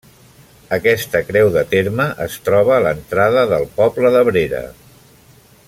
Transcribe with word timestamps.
Aquesta 0.77 1.21
creu 1.27 1.49
de 1.57 1.63
terme 1.73 2.07
es 2.25 2.39
troba 2.47 2.73
a 2.77 2.81
l'entrada 2.87 3.45
del 3.53 3.69
poble 3.77 4.13
d'Abrera. 4.17 4.65